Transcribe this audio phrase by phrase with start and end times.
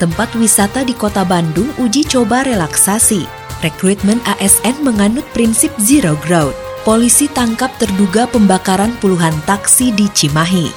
[0.00, 3.28] tempat wisata di kota Bandung uji coba relaksasi.
[3.60, 6.56] Rekrutmen ASN menganut prinsip zero growth.
[6.80, 10.72] Polisi tangkap terduga pembakaran puluhan taksi di Cimahi.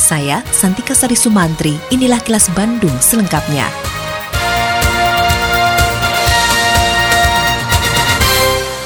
[0.00, 3.68] Saya, Santika Sari Sumantri, inilah kilas Bandung selengkapnya.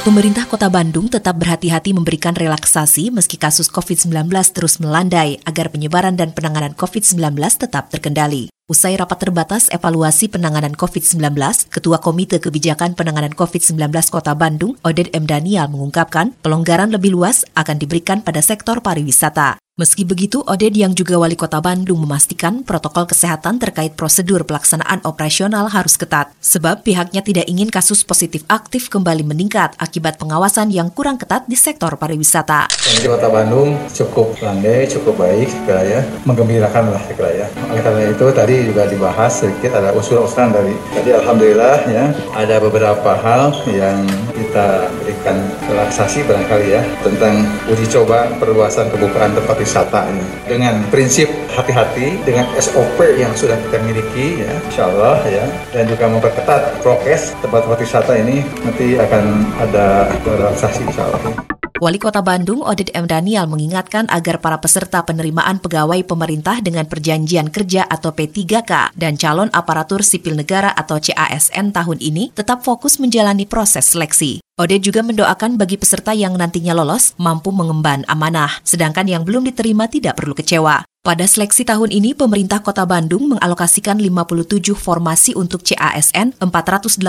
[0.03, 6.31] Pemerintah Kota Bandung tetap berhati-hati memberikan relaksasi meski kasus COVID-19 terus melandai agar penyebaran dan
[6.31, 8.56] penanganan COVID-19 tetap terkendali.
[8.67, 11.23] Usai rapat terbatas evaluasi penanganan COVID-19,
[11.71, 13.79] Ketua Komite Kebijakan Penanganan COVID-19
[14.11, 15.23] Kota Bandung, Oded M.
[15.23, 19.63] Daniel mengungkapkan pelonggaran lebih luas akan diberikan pada sektor pariwisata.
[19.77, 25.69] Meski begitu, Oded yang juga wali kota Bandung memastikan protokol kesehatan terkait prosedur pelaksanaan operasional
[25.69, 31.21] harus ketat, sebab pihaknya tidak ingin kasus positif aktif kembali meningkat akibat pengawasan yang kurang
[31.21, 32.73] ketat di sektor pariwisata.
[32.73, 37.45] Di kota Bandung cukup landai, cukup baik, ya, menggembirakan lah, ya.
[37.69, 43.13] Oleh karena itu tadi juga dibahas sedikit ada usul-usulan dari tadi Alhamdulillah ya ada beberapa
[43.13, 44.89] hal yang kita
[45.27, 52.23] berikan relaksasi barangkali ya tentang uji coba perluasan kebukaan tempat wisata ini dengan prinsip hati-hati
[52.23, 55.43] dengan SOP yang sudah kita miliki ya insya Allah ya
[55.75, 61.56] dan juga memperketat prokes tempat-tempat wisata ini nanti akan ada relaksasi insya Allah.
[61.77, 63.05] Wali Kota Bandung Oded M.
[63.05, 69.53] Daniel mengingatkan agar para peserta penerimaan pegawai pemerintah dengan perjanjian kerja atau P3K dan calon
[69.53, 74.41] aparatur sipil negara atau CASN tahun ini tetap fokus menjalani proses seleksi.
[74.57, 79.85] Ode juga mendoakan bagi peserta yang nantinya lolos mampu mengemban amanah, sedangkan yang belum diterima
[79.85, 80.81] tidak perlu kecewa.
[81.07, 87.07] Pada seleksi tahun ini, pemerintah kota Bandung mengalokasikan 57 formasi untuk CASN, 488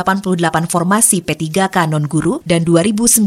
[0.69, 3.25] formasi P3K non-guru, dan 2.978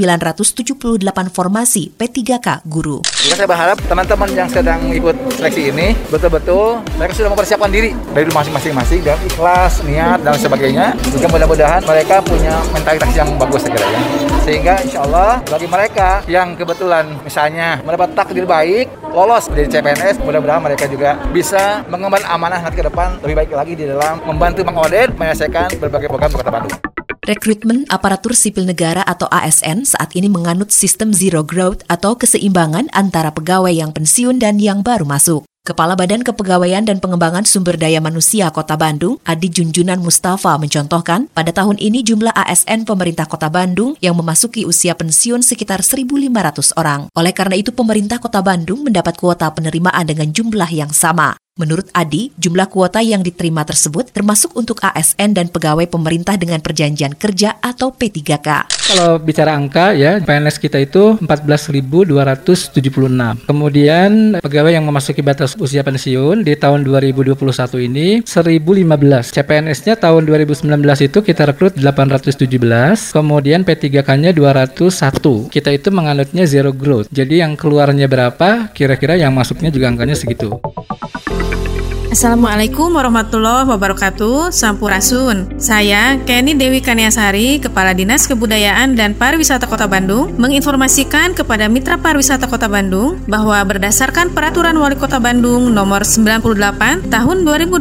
[1.35, 3.03] formasi P3K guru.
[3.03, 8.31] Jadi saya berharap teman-teman yang sedang ikut seleksi ini, betul-betul mereka sudah mempersiapkan diri dari
[8.31, 10.95] masing-masing dan ikhlas, niat, dan sebagainya.
[11.11, 14.03] Juga mudah-mudahan mereka punya mentalitas yang bagus segera ya.
[14.47, 20.60] Sehingga insya Allah bagi mereka yang kebetulan misalnya mendapat takdir baik, lolos menjadi CPNS, mudah-mudahan
[20.61, 25.17] mereka juga bisa mengemban amanah nanti ke depan lebih baik lagi di dalam membantu mengodet
[25.17, 26.77] menyelesaikan berbagai program di Kota Bandung.
[27.21, 33.29] Rekrutmen aparatur sipil negara atau ASN saat ini menganut sistem zero growth atau keseimbangan antara
[33.29, 35.50] pegawai yang pensiun dan yang baru masuk.
[35.61, 41.53] Kepala Badan Kepegawaian dan Pengembangan Sumber Daya Manusia Kota Bandung, Adi Junjunan Mustafa mencontohkan, pada
[41.53, 47.13] tahun ini jumlah ASN pemerintah Kota Bandung yang memasuki usia pensiun sekitar 1.500 orang.
[47.13, 51.37] Oleh karena itu, pemerintah Kota Bandung mendapat kuota penerimaan dengan jumlah yang sama.
[51.61, 57.13] Menurut Adi, jumlah kuota yang diterima tersebut termasuk untuk ASN dan pegawai pemerintah dengan perjanjian
[57.13, 58.73] kerja atau P3K.
[58.89, 63.45] Kalau bicara angka ya, PNS kita itu 14.276.
[63.45, 67.37] Kemudian pegawai yang memasuki batas usia pensiun di tahun 2021
[67.85, 69.37] ini 1.015.
[69.37, 70.65] CPNS-nya tahun 2019
[71.13, 75.53] itu kita rekrut 817, kemudian P3K-nya 201.
[75.53, 77.13] Kita itu menganutnya zero growth.
[77.13, 80.57] Jadi yang keluarnya berapa, kira-kira yang masuknya juga angkanya segitu.
[82.11, 84.51] Assalamualaikum warahmatullahi wabarakatuh.
[84.51, 85.63] Sampurasun.
[85.63, 92.51] Saya Kenny Dewi Kaniasari Kepala Dinas Kebudayaan dan Pariwisata Kota Bandung Menginformasikan kepada Mitra Pariwisata
[92.51, 97.79] Kota Bandung Bahwa berdasarkan Peraturan Wali Kota Bandung Nomor 98 Tahun 2021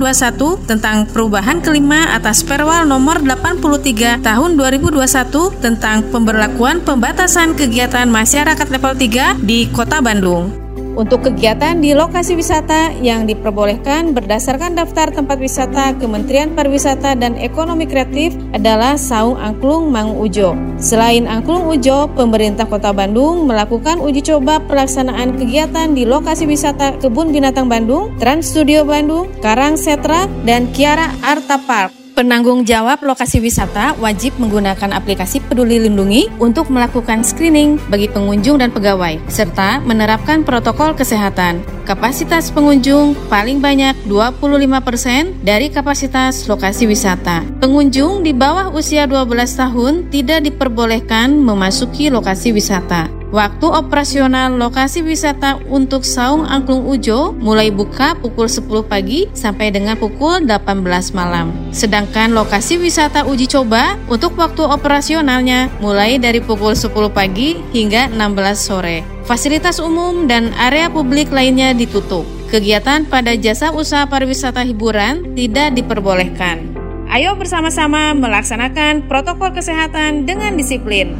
[0.69, 8.93] Tentang perubahan kelima atas Perwal Nomor 83 Tahun 2021 Tentang pemberlakuan pembatasan kegiatan masyarakat level
[8.93, 10.68] 3 di Kota Bandung
[10.99, 17.87] untuk kegiatan di lokasi wisata yang diperbolehkan berdasarkan daftar tempat wisata Kementerian Pariwisata dan Ekonomi
[17.87, 20.51] Kreatif adalah Saung Angklung Mang Ujo.
[20.75, 27.31] Selain Angklung Ujo, pemerintah Kota Bandung melakukan uji coba pelaksanaan kegiatan di lokasi wisata Kebun
[27.31, 31.98] Binatang Bandung, Trans Studio Bandung, Karang Setra, dan Kiara Arta Park.
[32.19, 38.75] Penanggung jawab lokasi wisata wajib menggunakan aplikasi Peduli Lindungi untuk melakukan screening bagi pengunjung dan
[38.75, 41.63] pegawai, serta menerapkan protokol kesehatan.
[41.87, 47.47] Kapasitas pengunjung paling banyak 25% dari kapasitas lokasi wisata.
[47.63, 53.18] Pengunjung di bawah usia 12 tahun tidak diperbolehkan memasuki lokasi wisata.
[53.29, 60.01] Waktu operasional lokasi wisata untuk Saung Angklung Ujo mulai buka pukul 10 pagi sampai dengan
[60.01, 61.53] pukul 18 malam.
[61.69, 68.57] Sedangkan lokasi wisata uji coba untuk waktu operasionalnya mulai dari pukul 10 pagi hingga 16
[68.57, 69.05] sore.
[69.29, 72.25] Fasilitas umum dan area publik lainnya ditutup.
[72.49, 76.65] Kegiatan pada jasa usaha pariwisata hiburan tidak diperbolehkan.
[77.13, 81.13] Ayo bersama-sama melaksanakan protokol kesehatan dengan disiplin.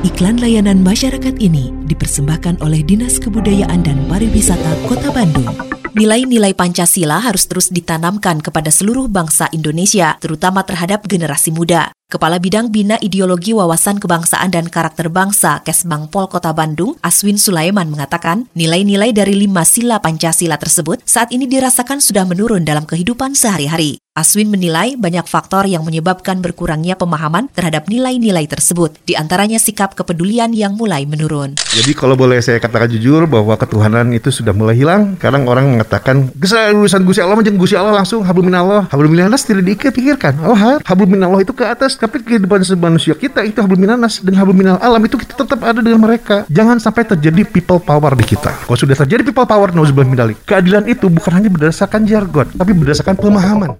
[0.00, 5.52] Iklan layanan masyarakat ini dipersembahkan oleh Dinas Kebudayaan dan Pariwisata Kota Bandung.
[5.92, 11.92] Nilai-nilai Pancasila harus terus ditanamkan kepada seluruh bangsa Indonesia, terutama terhadap generasi muda.
[12.10, 18.50] Kepala Bidang Bina Ideologi Wawasan Kebangsaan dan Karakter Bangsa Kesbangpol Kota Bandung, Aswin Sulaiman mengatakan,
[18.58, 24.02] nilai-nilai dari lima sila Pancasila tersebut saat ini dirasakan sudah menurun dalam kehidupan sehari-hari.
[24.10, 30.50] Aswin menilai banyak faktor yang menyebabkan berkurangnya pemahaman terhadap nilai-nilai tersebut, di antaranya sikap kepedulian
[30.50, 31.54] yang mulai menurun.
[31.70, 36.26] Jadi kalau boleh saya katakan jujur bahwa ketuhanan itu sudah mulai hilang, kadang orang mengatakan,
[36.34, 40.34] "Gesal urusan Gusti Allah macam Gusti Allah langsung hablum minallah." Hablum minallah tidak.
[40.42, 44.56] Oh, hablum minallah itu ke atas tapi kehidupan manusia kita itu hablum minanas dan hablum
[44.56, 46.48] minal alam itu kita tetap ada dengan mereka.
[46.48, 48.56] Jangan sampai terjadi people power di kita.
[48.64, 50.40] Kalau sudah terjadi people power, nauzubillah mindalik.
[50.48, 53.76] Keadilan itu bukan hanya berdasarkan jargon, tapi berdasarkan pemahaman.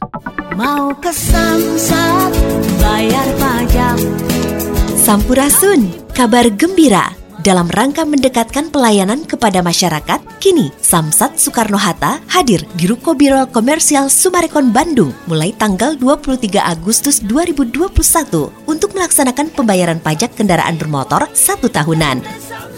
[0.52, 2.32] Mau ke Samsat,
[2.84, 3.96] bayar pajak.
[5.00, 13.16] Sampurasun, kabar gembira dalam rangka mendekatkan pelayanan kepada masyarakat, kini Samsat Soekarno-Hatta hadir di Ruko
[13.16, 17.88] Biro Komersial Sumarekon Bandung mulai tanggal 23 Agustus 2021
[18.69, 22.20] untuk melaksanakan pembayaran pajak kendaraan bermotor satu tahunan.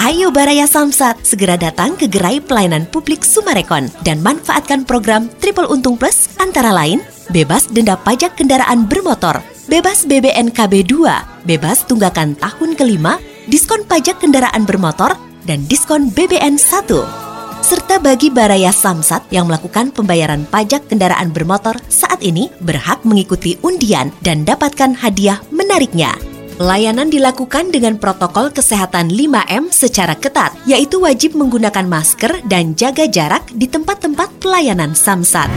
[0.03, 5.99] Ayo Baraya Samsat, segera datang ke gerai pelayanan publik Sumarekon dan manfaatkan program Triple Untung
[5.99, 13.23] Plus antara lain bebas denda pajak kendaraan bermotor, bebas BBNKB 2, bebas tunggakan tahun kelima,
[13.51, 17.23] diskon pajak kendaraan bermotor, dan diskon BBN 1
[17.63, 24.11] serta bagi Baraya Samsat yang melakukan pembayaran pajak kendaraan bermotor saat ini berhak mengikuti undian
[24.21, 26.11] dan dapatkan hadiah menariknya.
[26.59, 33.47] Layanan dilakukan dengan protokol kesehatan 5M secara ketat, yaitu wajib menggunakan masker dan jaga jarak
[33.55, 35.49] di tempat-tempat pelayanan Samsat.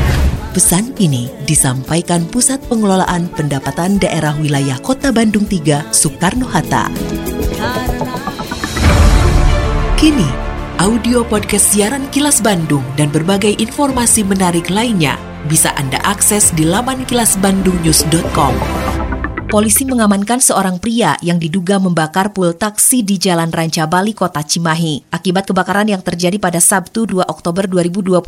[0.56, 7.35] Pesan ini disampaikan Pusat Pengelolaan Pendapatan Daerah Wilayah Kota Bandung 3, Soekarno-Hatta.
[9.96, 10.30] Kini,
[10.78, 15.18] audio podcast siaran Kilas Bandung dan berbagai informasi menarik lainnya
[15.50, 18.54] bisa Anda akses di laman kilasbandungnews.com.
[19.46, 25.08] Polisi mengamankan seorang pria yang diduga membakar pul taksi di Jalan Ranca Bali, Kota Cimahi.
[25.14, 28.20] Akibat kebakaran yang terjadi pada Sabtu 2 Oktober 2021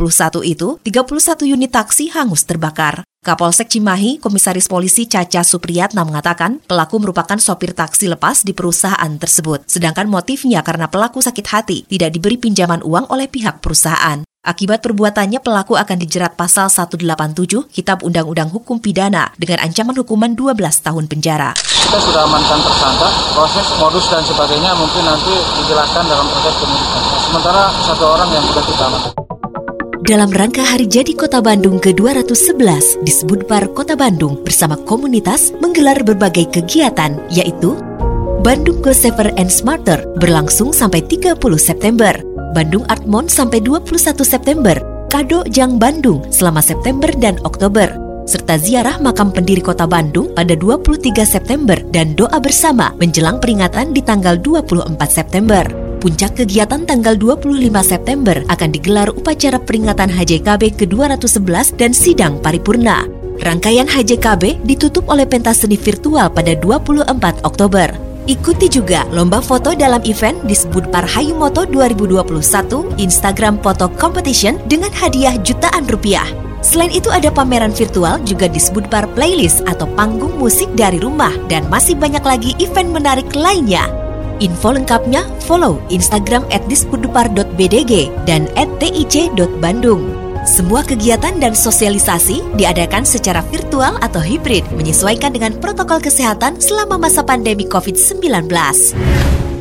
[0.46, 3.04] itu, 31 unit taksi hangus terbakar.
[3.28, 9.68] Kapolsek Cimahi, Komisaris Polisi Caca Supriyatna mengatakan pelaku merupakan sopir taksi lepas di perusahaan tersebut.
[9.68, 14.24] Sedangkan motifnya karena pelaku sakit hati, tidak diberi pinjaman uang oleh pihak perusahaan.
[14.48, 20.88] Akibat perbuatannya pelaku akan dijerat pasal 187 Kitab Undang-Undang Hukum Pidana dengan ancaman hukuman 12
[20.88, 21.52] tahun penjara.
[21.60, 27.04] Kita sudah amankan tersangka, proses modus dan sebagainya mungkin nanti dijelaskan dalam proses penyidikan.
[27.28, 29.27] Sementara satu orang yang sudah kita amankan.
[30.06, 36.54] Dalam rangka Hari Jadi Kota Bandung ke-211 di Sebudpar Kota Bandung bersama komunitas menggelar berbagai
[36.54, 37.74] kegiatan yaitu
[38.46, 42.14] Bandung Go Safer and Smarter berlangsung sampai 30 September,
[42.54, 44.78] Bandung Art Month sampai 21 September,
[45.10, 47.90] Kado Jang Bandung selama September dan Oktober,
[48.30, 54.06] serta ziarah makam pendiri kota Bandung pada 23 September dan doa bersama menjelang peringatan di
[54.06, 55.87] tanggal 24 September.
[55.98, 63.10] Puncak kegiatan tanggal 25 September akan digelar upacara peringatan HJKB ke-211 dan sidang paripurna.
[63.42, 67.90] Rangkaian HJKB ditutup oleh pentas seni virtual pada 24 Oktober.
[68.30, 75.90] Ikuti juga lomba foto dalam event disebut Parhayumoto 2021 Instagram Photo Competition dengan hadiah jutaan
[75.90, 76.30] rupiah.
[76.62, 81.66] Selain itu ada pameran virtual juga disebut bar playlist atau panggung musik dari rumah dan
[81.74, 83.97] masih banyak lagi event menarik lainnya.
[84.38, 90.28] Info lengkapnya follow Instagram at dispudupar.bdg dan at tic.bandung.
[90.48, 97.20] Semua kegiatan dan sosialisasi diadakan secara virtual atau hibrid menyesuaikan dengan protokol kesehatan selama masa
[97.26, 98.48] pandemi COVID-19.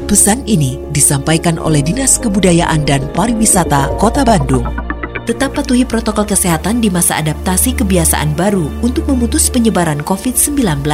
[0.07, 4.63] Pesan ini disampaikan oleh Dinas Kebudayaan dan Pariwisata Kota Bandung.
[5.27, 10.87] Tetap patuhi protokol kesehatan di masa adaptasi kebiasaan baru untuk memutus penyebaran COVID-19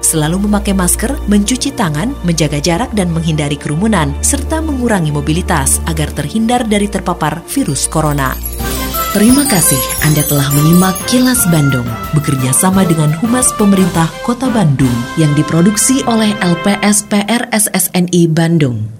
[0.00, 6.66] selalu memakai masker, mencuci tangan, menjaga jarak dan menghindari kerumunan, serta mengurangi mobilitas agar terhindar
[6.66, 8.34] dari terpapar virus corona.
[9.16, 15.32] Terima kasih Anda telah menyimak Kilas Bandung bekerja sama dengan Humas Pemerintah Kota Bandung yang
[15.32, 18.97] diproduksi oleh LPSPR SSNI Bandung.